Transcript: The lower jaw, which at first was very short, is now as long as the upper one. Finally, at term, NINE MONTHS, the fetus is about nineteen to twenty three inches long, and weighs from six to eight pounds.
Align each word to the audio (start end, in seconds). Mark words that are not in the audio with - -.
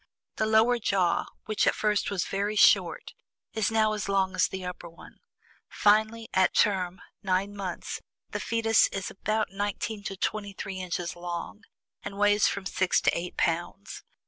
The 0.37 0.47
lower 0.47 0.79
jaw, 0.79 1.27
which 1.45 1.67
at 1.67 1.75
first 1.75 2.09
was 2.09 2.25
very 2.25 2.55
short, 2.55 3.13
is 3.53 3.69
now 3.69 3.93
as 3.93 4.09
long 4.09 4.33
as 4.33 4.47
the 4.47 4.65
upper 4.65 4.89
one. 4.89 5.19
Finally, 5.69 6.27
at 6.33 6.55
term, 6.55 6.99
NINE 7.21 7.55
MONTHS, 7.55 8.01
the 8.31 8.39
fetus 8.39 8.87
is 8.87 9.11
about 9.11 9.51
nineteen 9.51 10.01
to 10.05 10.17
twenty 10.17 10.53
three 10.53 10.79
inches 10.79 11.15
long, 11.15 11.65
and 12.01 12.17
weighs 12.17 12.47
from 12.47 12.65
six 12.65 12.99
to 13.01 13.15
eight 13.15 13.37
pounds. 13.37 14.01